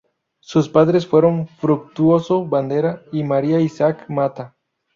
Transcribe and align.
Sus 0.39 0.67
padres 0.67 1.05
fueron 1.05 1.45
Fructuoso 1.47 2.43
Bandera 2.43 3.03
y 3.11 3.23
María 3.23 3.59
Issac 3.61 4.09
Mata. 4.09 4.55